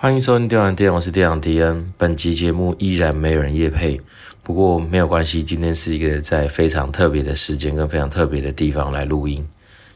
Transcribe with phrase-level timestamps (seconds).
[0.00, 1.92] 欢迎收听电玩店，我是店长迪恩。
[1.98, 4.00] 本集节目依然没有人夜配，
[4.44, 9.44] 不过没有关系，今天是一个在非常特别的时间跟非常特别的地方来录音。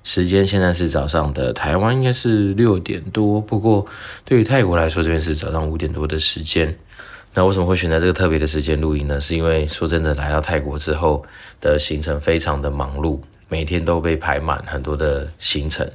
[0.02, 3.86] 时间现在是早上的台湾应该是六点多，不过
[4.24, 6.76] 对于泰国来说，这边是早上五点多的时间。
[7.34, 9.20] 那为什么会选择这个特别的时间录音呢？
[9.20, 11.24] 是因为说真的，来到泰国之后
[11.60, 13.20] 的行程非常的忙碌。
[13.52, 15.86] 每天都被排满很多的行程，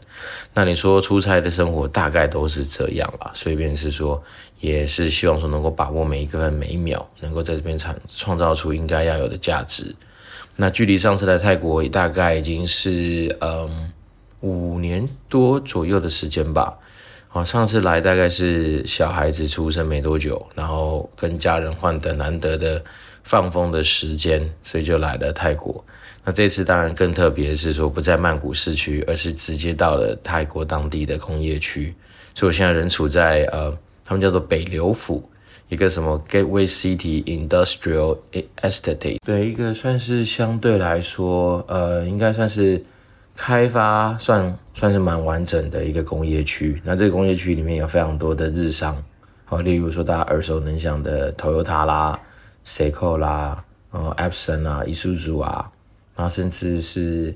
[0.54, 3.32] 那你说出差的生活大概都是这样啦。
[3.34, 4.22] 所以便是说，
[4.60, 9.96] 也是希望说能够把握每一个每一秒，能够在这边创创造出应该要有的价值。
[10.56, 13.92] 那距离上次来泰国也大概已经是嗯
[14.42, 16.78] 五年多左右的时间吧。
[17.28, 22.84] 好，上次来大概是小孩子出生没多久，然后跟家人换得难得的
[23.28, 25.84] 放风的时间，所以就来了泰国。
[26.24, 31.94] 那这次当然更特别的是说，不在曼谷市区，而是直接到了泰国当地的工业区。
[32.34, 35.30] 所以我现在人处在呃，他们叫做北流府，
[35.68, 38.18] 一个什么 Gateway City Industrial
[38.62, 42.82] Estate 的一个算是相对来说，呃，应该算是
[43.36, 46.82] 开发算算是蛮完整的一个工业区。
[46.86, 49.04] 那这个工业区里面有非常多的日商，
[49.46, 52.20] 好，例如说大家耳熟能详的 Toyota 啦、
[52.68, 55.72] Seko 啦、呃 Epson 啊、Isuzu 啊。
[56.16, 57.32] 啊，甚至是，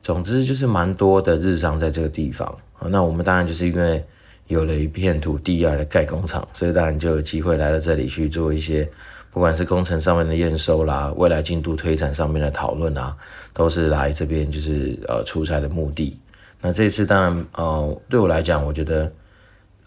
[0.00, 2.52] 总之就是蛮多的日商在这个地方。
[2.80, 4.02] 那我们当然就是因为
[4.46, 8.88] 有了一片土地啊来盖工厂，所以当然就有机会来到这里去做一些，
[9.30, 13.14] 不管是工程上面的验收啦，未来进度推展上面的讨论啊，
[13.52, 16.18] 都是来这边就是呃出差的目的。
[16.62, 19.12] 那这次当然呃对我来讲，我觉得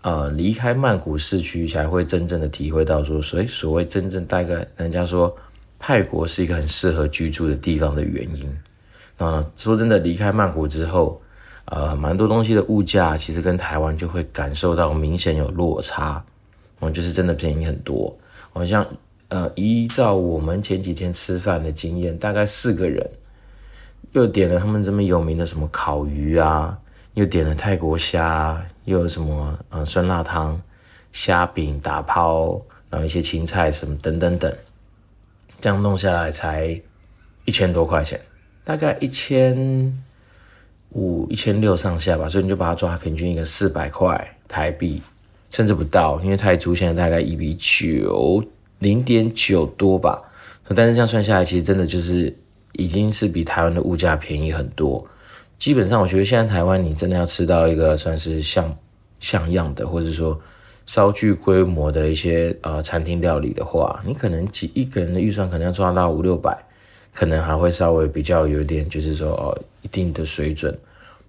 [0.08, 5.36] 呃离开曼谷市区才会真正的体会到说，所以所谓真正大概人家说。
[5.80, 8.58] 泰国是一个很适合居住的地方的原因。
[9.16, 11.22] 那，说真的，离开曼谷之后，
[11.66, 16.26] 呃，蛮多东西的物价其实跟台湾就会感受到明显有落差，
[16.82, 18.12] 嗯，就是真的便宜很多。
[18.52, 18.84] 好像
[19.30, 23.08] 呃，依照我们前几天吃饭的经验，大概四个人，
[24.14, 26.76] 又点了他们这么有名的什么烤鱼啊，
[27.18, 30.62] 又点了泰国虾，又有什么呃酸辣汤、
[31.12, 32.62] 虾饼、打抛，
[32.92, 34.56] 然后一些青菜什么等等等。
[35.60, 36.80] 这样弄下来才
[37.46, 38.22] 一千多块钱，
[38.64, 39.58] 大概一千
[40.90, 45.02] 五、一千六上下吧，所以你就把它抓平均一个四百块台币，
[45.50, 48.44] 甚至不到，因为泰铢现在大概一比九
[48.78, 50.22] 零点九多吧。
[50.76, 52.32] 但是这样算下来，其实真的就是
[52.74, 55.04] 已经是比台湾的物价便宜很多。
[55.58, 58.78] 基本上，我觉得现在台湾你真的要吃到一个算是像
[59.20, 60.40] 像样的，或者说。
[60.90, 66.58] 稍具规模的一些呃餐厅料理的话，你可能几一个人的预算可能要抓到五六百，
[67.14, 70.74] 可能还会稍微比较有点就是说哦一定的水准。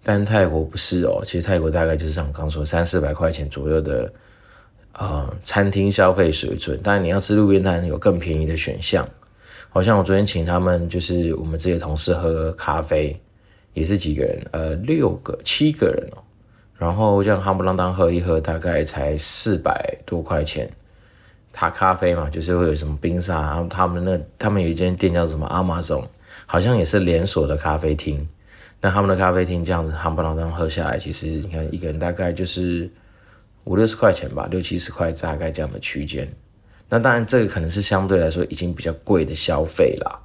[0.04, 4.12] 但泰国不是哦，其实泰国大概就是像我刚说三四百块钱左右的
[4.92, 6.80] 呃餐厅消费水准。
[6.80, 9.04] 当然你要吃路边摊有更便宜的选项，
[9.70, 13.20] 好像我昨天请他们就是我们这些同事喝咖啡，
[13.78, 16.22] 也是几个人呃六个七个人哦。
[16.76, 20.70] 然后这样夯不啷当喝一喝，大概才四百多块钱。
[21.52, 26.06] 他咖啡嘛，就是会有什么冰沙，然后他们那他们有一间店叫什么阿玛总
[26.46, 28.28] 好像也是连锁的咖啡厅。
[28.80, 32.88] 那他们的咖啡厅这样子夯不啷当喝下来，其实你看一个人大概就是
[33.64, 36.28] 五六十块钱吧，六七十块大概这样的区间。
[36.88, 40.16] 那当然这个可能是相对来说已经比较贵的消费啦，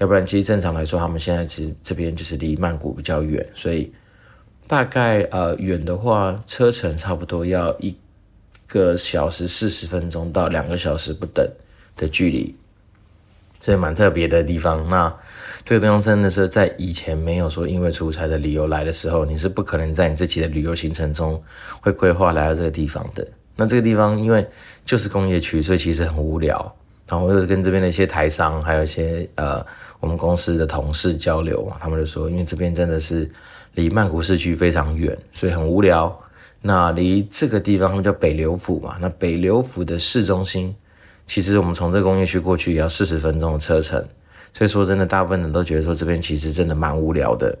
[0.00, 3.92] 要不然其实正常来说，他们现在其实这边就是离曼谷比较远，所以。
[4.66, 7.92] 大概呃远的话，车程差不多要一
[8.68, 11.44] 个小时四十分钟到两个小时不等
[11.96, 12.54] 的距离，
[13.60, 14.88] 所以蛮特别的地方。
[14.88, 15.12] 那
[15.64, 21.42] 这个地方真的是在以前没有说因为出差的理由来的时候，你是不可能在你自己的旅游行程中
[21.80, 23.26] 会规划来到这个地方的。
[23.56, 24.46] 那这个地方因为
[24.86, 26.76] 就是工业区，所以其实很无聊。
[27.10, 29.62] 然后我又跟这边的一些台商，还有一些呃
[29.98, 33.30] 我们公司的同事交流，他们就说，因为这边真的是。
[33.74, 36.12] 离曼谷市区非常远，所以很无聊。
[36.60, 38.96] 那离这个地方，他们叫北流府嘛。
[39.00, 40.74] 那北流府的市中心，
[41.24, 44.04] 其实我们从这个工业区过去也要四十分钟的车程。
[44.52, 47.56] 所以说真的，大部分人都觉得说这边其实真的蛮无聊的。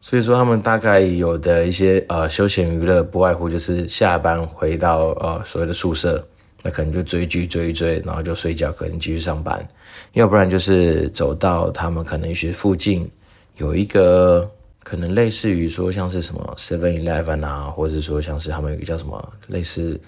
[0.00, 6.26] 所以说他们大概有的一些呃休闲娱乐，不外乎就是下班回到呃所谓的宿舍，
[6.62, 9.66] 那可能就追剧追一追，然后就睡觉，可能继续上班。
[10.12, 13.10] 要不然就是走到他们可能也许附近
[13.56, 14.50] 有一个。
[14.84, 19.98] 可能类似于说像是什么 Seven Eleven 啊，或者是说像是他们有个叫什么类似，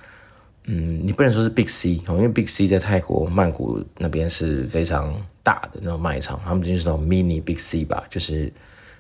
[0.65, 5.15] 嗯，你不能说是 Big C，因为 Big C 在泰国曼谷那边是非常
[5.45, 8.53] 大的那种卖场，他们就是那种 Mini Big C 吧，就是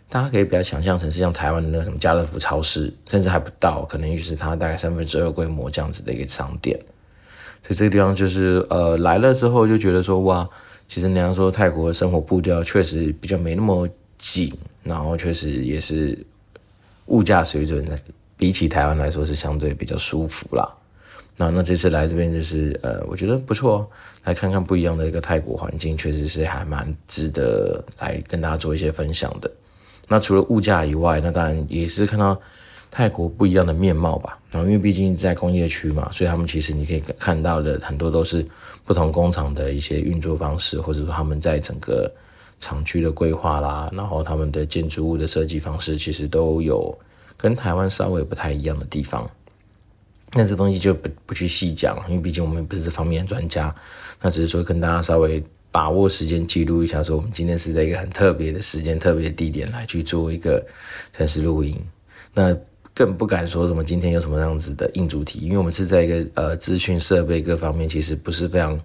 [0.08, 6.78] 大家可以比较想象成是像台湾的那什么家乐福超市，甚至还不到，可能就是它大概三分之二规模这样子的一个商店。
[7.66, 10.48] 所以这个地方就是呃来了之后就觉得说哇，
[10.88, 13.88] 其实你要说泰国的生活步调确实比较没那么
[14.18, 14.52] 紧，
[14.82, 16.16] 然后确实也是
[17.06, 17.84] 物价水准
[18.36, 20.68] 比起台湾来说是相对比较舒服啦。
[21.36, 23.90] 那那这次来这边就是呃，我觉得不错，
[24.24, 29.50] 来看看不一样的一个泰国环境，确实是还蛮值得来跟大家做一些分享的。
[30.06, 32.40] 那除了物价以外，那当然也是看到
[32.96, 34.38] 泰国不一样的面貌吧。
[34.52, 38.46] 然后因为毕竟在工业区嘛，所以他们其实你可以看到的很多都是
[38.84, 42.08] 不同工厂的一些运作方式，或者说他们在整个
[42.60, 46.96] 厂区的规划啦，然后他们的建筑物的设计方式，其实都有
[47.36, 49.28] 跟台湾稍微不太一样的地方。
[50.32, 53.74] 那这东西就不不去细讲，因为毕竟我们也不是这方面的专家。
[54.20, 55.42] 那只是说跟大家稍微
[55.72, 60.64] 把握时间记录一下，说我们今天是在一个很特别的时间、特别的地点来去做一个
[61.12, 61.76] 城市录音。
[62.32, 62.56] 那
[62.94, 68.78] 更不敢说什么今天有什么样子的硬主题，因为我们是在一个呃资讯设备各方面其实不是非常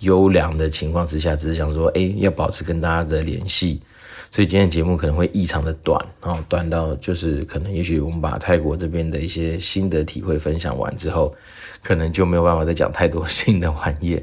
[0.00, 3.80] 优良的情况之下，只是想说，哎，要保持跟大家的联系。
[4.28, 11.32] 所以今天节目可能会异常的短，然后短到就是可能也许我们把泰国这边的一些心得体会分享完之后，
[11.80, 14.20] 可能就没有办法再讲太多 新的玩意。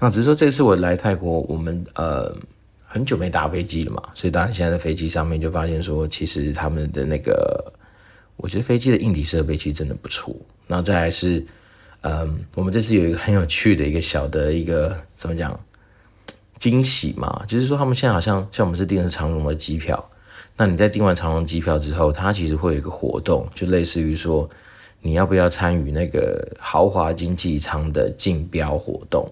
[0.00, 2.36] 那只是说这次我来泰国，我们呃
[2.84, 7.72] 很久没搭飞机了嘛，所以当然现在在飞机上面就发现说，其实他们的那个，
[8.36, 10.34] 我觉得飞机的硬体设备其实真的不错。
[10.66, 11.44] 然后再来是，
[12.02, 15.58] 嗯，我们这次有一个很有趣的一个小的一个怎么讲？
[16.58, 20.02] 惊喜嘛，就是说他们现在好像像我们是订的是长荣的机票，
[20.56, 24.48] 那你在订完长荣机票之后，它其实会有一个活动，就类似于说
[25.02, 29.30] 你要不要参与那个豪华经济舱的竞标活动。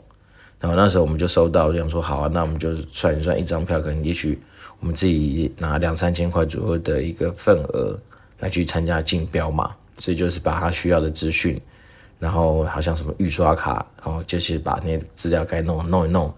[0.60, 4.38] 然后那时候我们就收到这样说，好啊，那我们就算一算一张票，可能也许
[4.78, 7.98] 我们自己拿两三千块左右的一个份额
[8.44, 11.58] 来去参加竞标嘛，所以就是把他需要的资讯，
[12.18, 16.30] 然后好像什么预刷卡，然后就是把那些资料该弄弄一弄。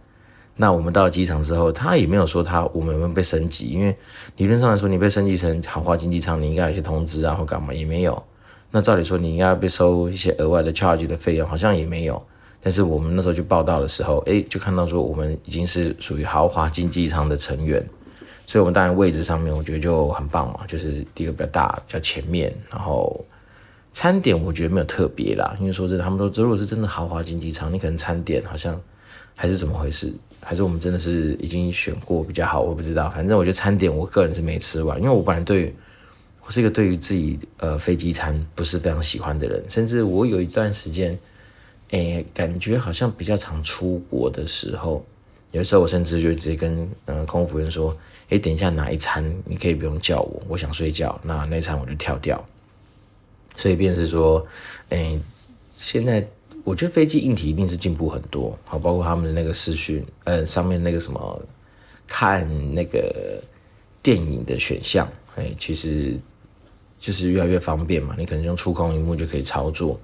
[0.55, 3.95] 那我们到机场之后，他也没有说他我们有没有被升级，因为
[4.37, 8.23] 理论上来说，你被升级成豪华经济舱，你应该有些通知啊或干嘛也没有。
[8.71, 12.25] 那照理说，你应该要被收一些额外的 charge 的费用，好像也没有。
[12.63, 17.85] 但是我们那时候去报道的时候，哎，就看到说我们已经是属于豪华经济舱的成员，
[18.47, 23.25] 所以我们当然位置上面我觉得就很棒嘛，就是第一个比较大，比较前面，然后
[23.93, 28.81] 餐点我觉得没有特别啦，因为说真的，他们说如果是真的豪华经济舱，你可能餐点好像
[29.35, 30.13] 还是怎么回事。
[30.49, 33.11] 还是我们真的是已经选过比较好，我不知道。
[33.11, 35.75] 反正我觉得餐点，我个人是没吃完，因为我本来对，
[36.45, 41.19] 我是一个对于自己呃飞机餐不是非常喜欢的人，甚至我有一段时间，
[41.91, 45.05] 诶、感觉好像比较常出国的时候，
[45.51, 47.97] 有时候我甚至就直接跟呃空服员说，
[48.27, 52.45] 哎、欸，等一下哪一餐你可以不用叫我，我想睡觉，那那餐我就跳掉。
[53.57, 54.47] 所以便是说，
[54.91, 55.21] 哎、欸，
[55.77, 56.27] 现在。
[56.65, 61.41] 我觉得飞机硬体一定是进步很多，好，包括他们的那个视讯，呃，上面那个什么
[62.09, 62.45] 看
[62.75, 63.41] 那个
[64.03, 66.19] 电影的选项，哎，其实
[66.99, 69.97] 就是越来越方便嘛，你可能用触控荧幕就可以操作。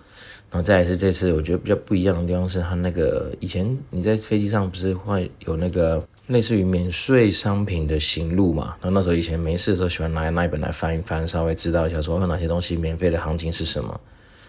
[0.52, 8.76] 然后再来是这次我觉得比较不一样的地方是，它那个以前你在飞机上不是会有那个类似于免税商品的行录嘛？
[8.80, 14.00] 然后那时候以前没事的时候喜欢拿那一本来翻一翻，稍微知道一下说有哪些东西免费的行情是什么。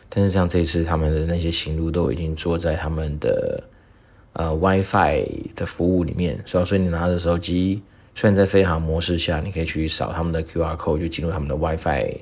[0.07, 3.63] 但是像这次他们的那些行路都已经做在他们的
[4.33, 5.25] 呃 WiFi
[5.55, 7.81] 的服务里面，所以所以你拿着手机，
[8.13, 12.17] 虽然在飞航模式下，你可以去扫他们的 QR code 就进入他们的 WiFi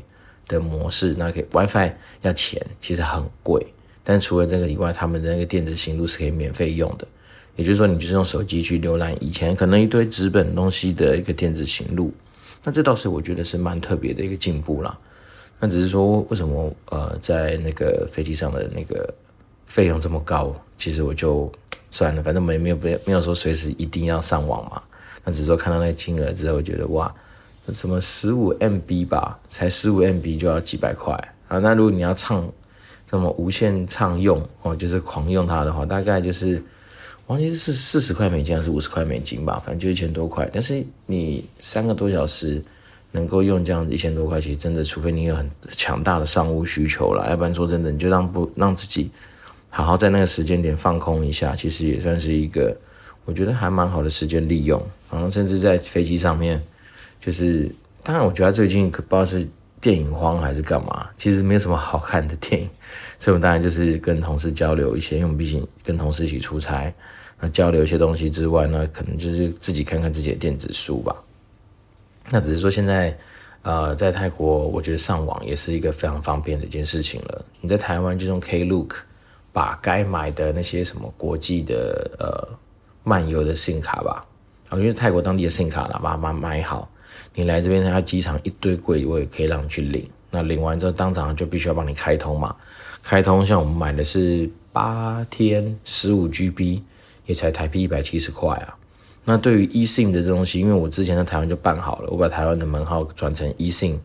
[0.47, 1.91] 的模式，那可以 WiFi
[2.21, 3.65] 要钱，其实很贵。
[4.03, 7.05] 但除了这个以外，他们的那个电子行路是可以免费用的，
[7.55, 12.11] 也就是说，你就是用手机去浏览以前可能一堆纸本东西的一个电子行路，
[12.63, 14.97] 那这倒是我觉得是蛮特别的一个进步啦。
[15.59, 19.13] 那只是说，为什么呃，在那个飞机上的那个
[19.67, 20.55] 费用这么高？
[20.77, 21.51] 其实我就
[21.91, 24.81] 算了，反正没没有没有说随时一定要上网嘛。
[25.23, 27.13] 那只是说看到那个金额之后，觉得哇，
[27.71, 31.13] 什么十五 MB 吧，才十五 MB 就要几百块
[31.47, 31.59] 啊！
[31.59, 32.51] 那如果你要畅
[33.07, 36.59] 什么无限畅用哦，就是狂用它的话，大概就是
[37.27, 40.49] 忘记是四十块美金还是五十块美金吧，反正就一千多块。
[40.53, 42.61] 但是你三个多小时。
[43.13, 49.11] 能够用这样子一千多块钱，真的，除非你有很强大的商务需求了，要不然说真的，你就让不让自己
[49.69, 52.73] 好好在那个时间点放空一下，其实也算是一个
[53.25, 54.81] 我觉得还蛮好的时间利用。
[55.11, 56.63] 然后甚至在飞机上面，
[57.19, 57.69] 就是
[58.01, 59.45] 当然，我觉得最近可不知道是
[59.81, 62.69] 电影荒还是干嘛，其实没有什么好看的电影，
[63.17, 66.93] 所以我们当然就是跟同事交流一些，因为我们毕竟跟同事一起出差，
[67.39, 71.15] 那交流一些东西之外呢，可能就是自己看看自己的电子书吧。
[72.29, 73.17] 那只是说现在，
[73.63, 77.43] 呃，在泰国，我觉得上网也是一个非常方便的一件事情了。
[77.59, 78.97] 你在台湾就用 Klook
[79.51, 82.47] 把该买的那些什么国际的呃
[83.03, 84.23] 漫游的 SIM 卡吧，
[84.69, 86.87] 啊，因为泰国当地的 SIM 卡啦，把它买买好。
[87.33, 90.07] 你来这边，他机场一堆柜位可以让你去领。
[90.29, 92.55] 那领完之后，当场就必须要帮你开通嘛。
[93.03, 96.81] 开通像我们买的是八天十五 GB，
[97.25, 98.75] 也才台币一百七十块啊。
[99.25, 103.97] 那对于 eSIM 的东西，因为我之前在台湾就办好了，我把台湾的门号转成 eSIM，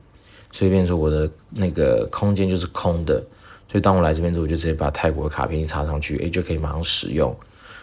[0.53, 3.15] 所以变成我的那个空间就是空的。
[3.71, 7.35] 所以当我来这边之后，我就直接把泰国的卡片插上去，诶，就可以马上使用。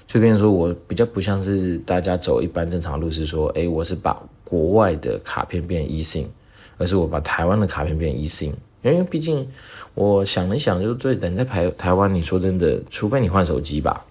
[0.08, 4.22] 所以变成说我比较不像是大家走一般正常路，是说，诶，我是把
[4.54, 6.28] 国外的卡片变 eSIM，
[6.78, 8.54] 而是我把台湾的卡片变 eSIM。
[8.84, 9.48] 因为毕竟
[9.96, 14.06] 我想了想，就对，等在台台湾，你说真的，除非你换手机吧，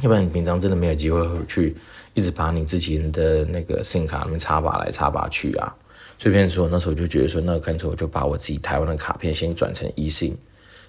[0.00, 1.76] 要不然你平常真的没有机会去。
[2.14, 5.74] 一直把你自己的那个 SIM 卡那边插拔来插拔去啊，
[6.18, 10.32] 所以变成说那时候就觉得说，那干脆我就把我自己台湾的卡片先转成 eSIM。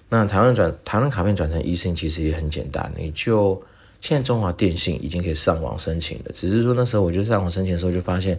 [0.08, 3.60] 那台湾转台湾卡片转成 eSIM 其实也很简单，你就
[4.04, 8.38] 现在中华电信已经可以上网申请了，只是说那时候我就上网申请的时候就发现，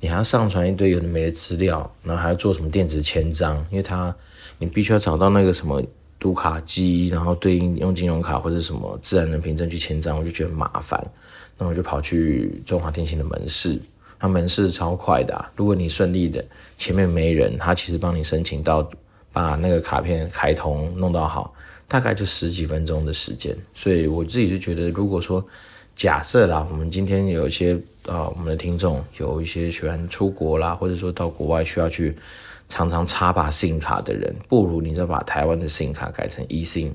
[0.00, 4.16] 你还要上传一堆有的没的资料，然后还要做什么电子签章，因为它
[4.56, 5.82] 你必须要找到那个什么
[6.18, 11.06] 读卡机，然后对应用金融卡或者什么自然人凭证去签章，我就觉得麻烦。
[11.58, 13.78] 那我就跑去中华电信的门市，
[14.18, 16.42] 他门市超快的，如果你顺利的
[16.78, 18.88] 前面没人，他其实帮你申请到
[19.30, 21.52] 把那个卡片开通弄到好，
[21.92, 23.54] 大概就十几分钟的时间。
[23.74, 25.46] 所以我自己就觉得，如果说
[25.94, 27.74] 假设啦，我们今天有一些
[28.06, 32.16] 啊，我们的听众有一些喜欢出国啦，或者说到国外需要去
[32.70, 36.90] 常常插把 SIM 卡的人，不如你就把台湾的 SIM 卡改成 eSIM，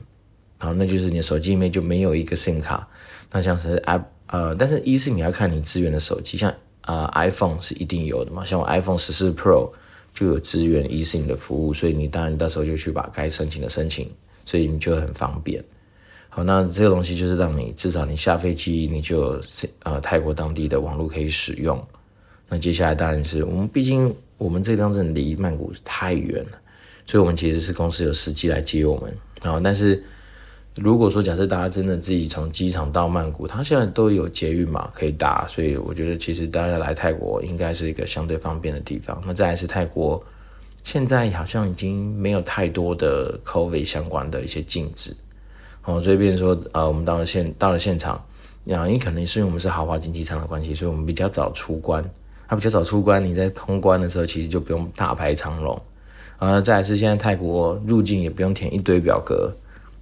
[0.60, 2.88] 然后那就是你的手机里面就没有一个 SIM 卡，
[3.32, 4.04] 那像是 App。
[4.30, 9.72] 呃，但是 eSIM 你要看你支援的手机，像呃 iPhone 是一定有的嘛，像我 iPhone 十四 Pro
[10.14, 14.12] 就有支援 eSIM 的服务，所以你当然到时候就去把该申请的申请，
[14.48, 15.64] 所以你就很方便。
[16.30, 19.42] 好，那这个东西就是让你至少你下飞机你就有
[19.84, 21.80] 呃泰国当地的网络可以使用。
[22.50, 26.58] 那接下来当然是我们毕竟我们这个地方真的离曼谷太远了，
[27.06, 29.14] 所以我们其实是公司有司机来接我们，
[29.44, 30.04] 然后但是。
[30.80, 39.20] 如果说假设大家真的自己从机场到曼谷，它现在都有捷运嘛，可以搭，所以我觉得其实大家来泰国应该是一个相对方便的地方。
[39.26, 40.24] 那再来是泰国，
[40.88, 45.14] 现在好像已经没有太多的 COVID 相关的一些禁止，
[45.84, 48.16] 哦，所以变成说，呃，我们到了现到了现场，
[48.70, 52.02] 啊，因为可能是因为我们是豪华经济舱的关系，所以我们比较早出关，
[52.48, 55.78] 它比较早出关，你在通关的时候其实就不用大排长龙，
[56.40, 59.54] 呃，再来是现在泰国入境也不用填一堆表格。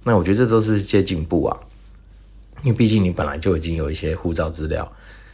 [0.04, 1.56] 那我觉得这都是些进步啊，
[2.62, 4.88] 因为毕竟你本来就已经有一些护照资料，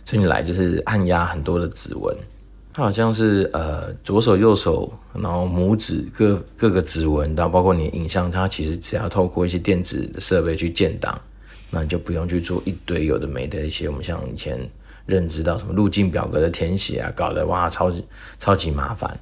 [0.07, 2.17] 所以你来就是按压很多的指纹，
[2.73, 11.21] 它好像是呃左手右手，然后拇指各各个指纹，然后包括你的影像，它其实只要透过一些电子的设备去建档，
[11.71, 14.59] 那你就不用去做一堆有的没的一些我们像以前
[15.05, 18.05] 认知到什么入境表格的填写啊，搞得哇超级
[18.39, 19.19] 超级麻烦。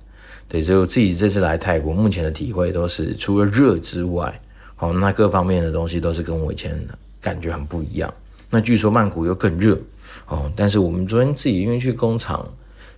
[0.49, 4.41] 对，所以我自己这次来泰国，目前的体会都是除了热之外。
[4.79, 6.77] 哦，那各方面的东西都是跟我以前
[7.21, 8.13] 感觉很不一样。
[8.49, 9.79] 那据说曼谷又更热
[10.27, 12.49] 哦，但是我们昨天自己因为去工厂，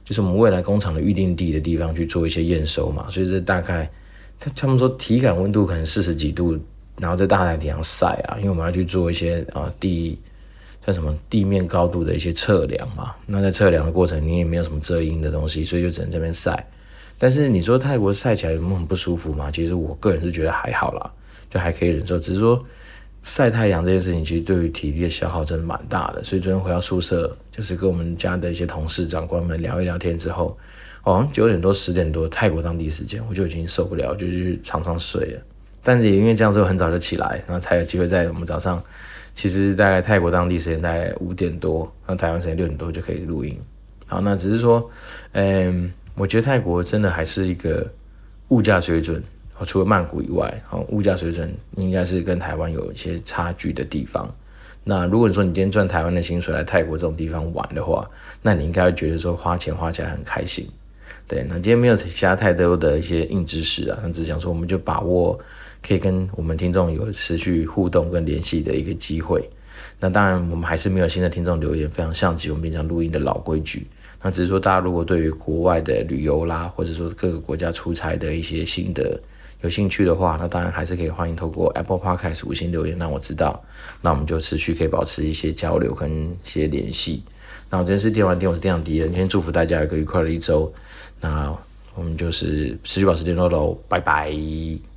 [0.04, 3.90] 就是我们未来工厂的预定地的地方去做一些验收嘛，所以这大概
[4.38, 6.58] 他他们说体感温度可能四十几度，
[6.98, 10.18] 然后在大太阳晒啊，因为我们要去做一些啊、地
[10.84, 13.14] 像什么地面高度的一些测量嘛。
[13.26, 16.68] 那在测量的过程，你也没有什么遮阴的东西，所以就只能这边晒。
[17.18, 19.50] 但是你说泰国晒起来有没有很不舒服吗？
[19.50, 21.10] 其实我个人是觉得还好啦。
[21.48, 22.64] 就还可以忍受，只是说
[23.22, 26.22] 晒太阳这件事情，其实对于体力的消耗真的蛮大的。
[26.24, 30.58] 所以昨天回到宿舍，就是跟我们家的一些同事、长官们聊一聊天之后，
[31.02, 35.40] 好像九点多、十点多泰国当地时间，我就已经受不了，就去床上睡了。
[35.84, 38.82] 但是也因为这样子，我很早就起来，然后才有机会在我们早上，
[39.36, 43.56] 其实大概泰国当地时间大概五点多，那台湾时间六点多就可以录音。
[44.06, 44.90] 好，那只是说，
[45.30, 47.88] 嗯，我觉得泰国真的还是一个
[48.48, 49.22] 物价水准。
[49.64, 54.32] 除了曼谷以外，物价水准应该是跟台湾有一些差距的地方。
[54.84, 58.08] 那如果你说你今天赚台湾的薪水来泰国这种地方玩的话，
[58.42, 60.68] 那你应该会觉得说花钱花起来很开心。
[61.28, 65.38] 对，那今天没有其他太多的一些硬知识啊，那只想说我们就把握
[65.86, 69.48] 可以跟我们听众有持续互动跟联系的一个机会。
[70.00, 73.86] 那当然，我们还是没有新的听众留言，非常像极我们平常录音的老规矩。
[74.22, 79.20] 那只是说，大家如果对于国外的旅游啦，或者说各个国家出差的一些心得，
[79.62, 83.62] 有兴趣的话，那当然还是可以欢迎透过 Apple Podcast 五星留言让我知道，
[84.00, 87.22] 那我们就持续可以保持一些交流跟一些联系。
[87.68, 90.72] 那我今天是电玩店，我是店长迪人，今天祝福大家有个愉快的一周。
[91.20, 91.52] 那
[91.94, 94.91] 我们就是持续保持联络喽，拜拜。